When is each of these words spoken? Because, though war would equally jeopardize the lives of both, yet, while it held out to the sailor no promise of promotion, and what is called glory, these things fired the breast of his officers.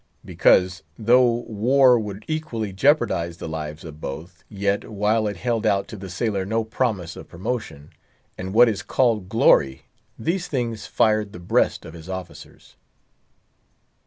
Because, 0.25 0.81
though 0.97 1.41
war 1.43 1.99
would 1.99 2.25
equally 2.27 2.73
jeopardize 2.73 3.37
the 3.37 3.47
lives 3.47 3.83
of 3.83 4.01
both, 4.01 4.43
yet, 4.49 4.89
while 4.89 5.27
it 5.27 5.37
held 5.37 5.63
out 5.63 5.87
to 5.89 5.95
the 5.95 6.09
sailor 6.09 6.43
no 6.43 6.63
promise 6.63 7.15
of 7.15 7.27
promotion, 7.27 7.91
and 8.35 8.51
what 8.51 8.67
is 8.67 8.81
called 8.81 9.29
glory, 9.29 9.83
these 10.17 10.47
things 10.47 10.87
fired 10.87 11.33
the 11.33 11.39
breast 11.39 11.85
of 11.85 11.93
his 11.93 12.09
officers. 12.09 12.77